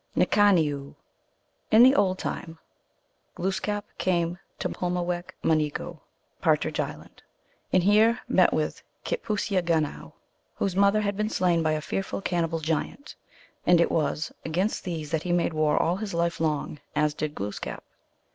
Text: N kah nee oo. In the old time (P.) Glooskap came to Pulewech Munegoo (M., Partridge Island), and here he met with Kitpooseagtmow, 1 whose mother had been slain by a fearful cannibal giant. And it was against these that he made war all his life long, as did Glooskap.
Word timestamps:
N 0.17 0.25
kah 0.25 0.49
nee 0.51 0.67
oo. 0.73 0.95
In 1.69 1.83
the 1.83 1.93
old 1.93 2.17
time 2.17 2.57
(P.) 2.57 2.57
Glooskap 3.43 3.83
came 3.99 4.39
to 4.57 4.67
Pulewech 4.67 5.35
Munegoo 5.43 5.91
(M., 5.91 5.99
Partridge 6.41 6.79
Island), 6.79 7.21
and 7.71 7.83
here 7.83 8.19
he 8.27 8.33
met 8.33 8.51
with 8.51 8.81
Kitpooseagtmow, 9.05 10.01
1 10.01 10.11
whose 10.55 10.75
mother 10.75 11.01
had 11.01 11.15
been 11.15 11.29
slain 11.29 11.61
by 11.61 11.73
a 11.73 11.81
fearful 11.81 12.19
cannibal 12.23 12.57
giant. 12.61 13.15
And 13.67 13.79
it 13.79 13.91
was 13.91 14.31
against 14.43 14.85
these 14.85 15.11
that 15.11 15.21
he 15.21 15.31
made 15.31 15.53
war 15.53 15.77
all 15.79 15.97
his 15.97 16.15
life 16.15 16.39
long, 16.39 16.79
as 16.95 17.13
did 17.13 17.35
Glooskap. 17.35 17.83